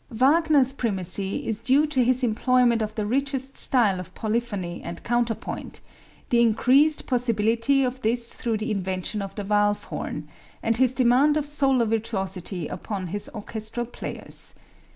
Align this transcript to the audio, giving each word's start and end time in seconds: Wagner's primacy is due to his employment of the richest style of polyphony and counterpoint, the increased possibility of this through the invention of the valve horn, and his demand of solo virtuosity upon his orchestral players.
Wagner's 0.09 0.73
primacy 0.73 1.45
is 1.47 1.61
due 1.61 1.85
to 1.85 2.03
his 2.03 2.23
employment 2.23 2.81
of 2.81 2.95
the 2.95 3.05
richest 3.05 3.55
style 3.55 3.99
of 3.99 4.15
polyphony 4.15 4.81
and 4.81 5.03
counterpoint, 5.03 5.79
the 6.31 6.41
increased 6.41 7.05
possibility 7.05 7.83
of 7.83 8.01
this 8.01 8.33
through 8.33 8.57
the 8.57 8.71
invention 8.71 9.21
of 9.21 9.35
the 9.35 9.43
valve 9.43 9.83
horn, 9.83 10.27
and 10.63 10.77
his 10.77 10.95
demand 10.95 11.37
of 11.37 11.45
solo 11.45 11.85
virtuosity 11.85 12.65
upon 12.67 13.05
his 13.13 13.29
orchestral 13.35 13.85
players. 13.85 14.55